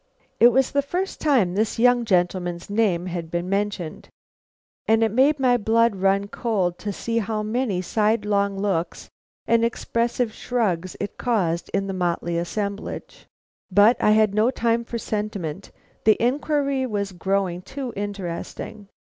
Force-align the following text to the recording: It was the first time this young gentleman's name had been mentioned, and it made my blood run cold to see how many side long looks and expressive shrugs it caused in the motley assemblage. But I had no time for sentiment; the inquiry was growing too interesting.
It 0.39 0.47
was 0.47 0.71
the 0.71 0.81
first 0.81 1.21
time 1.21 1.53
this 1.53 1.77
young 1.77 2.05
gentleman's 2.05 2.71
name 2.71 3.05
had 3.05 3.29
been 3.29 3.47
mentioned, 3.47 4.09
and 4.87 5.03
it 5.03 5.11
made 5.11 5.39
my 5.39 5.57
blood 5.57 5.95
run 5.97 6.27
cold 6.27 6.79
to 6.79 6.91
see 6.91 7.19
how 7.19 7.43
many 7.43 7.83
side 7.83 8.25
long 8.25 8.57
looks 8.57 9.11
and 9.45 9.63
expressive 9.63 10.33
shrugs 10.33 10.97
it 10.99 11.19
caused 11.19 11.69
in 11.69 11.85
the 11.85 11.93
motley 11.93 12.35
assemblage. 12.35 13.27
But 13.69 13.95
I 14.01 14.09
had 14.13 14.33
no 14.33 14.49
time 14.49 14.83
for 14.83 14.97
sentiment; 14.97 15.69
the 16.05 16.17
inquiry 16.19 16.87
was 16.87 17.11
growing 17.11 17.61
too 17.61 17.93
interesting. 17.95 18.87